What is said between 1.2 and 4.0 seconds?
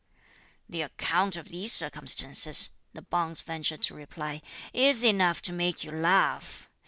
of these circumstances," the bonze ventured to